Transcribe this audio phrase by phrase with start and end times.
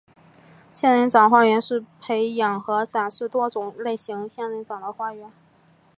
[0.73, 5.31] 仙人掌花园是培养和展示多种类型仙人掌的花园。